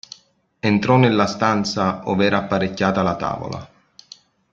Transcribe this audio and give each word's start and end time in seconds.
Entrò 0.59 0.97
nella 0.97 1.27
stanza 1.27 2.09
ov'era 2.09 2.39
apparecchiata 2.39 3.03
la 3.03 3.15
tavola. 3.15 3.71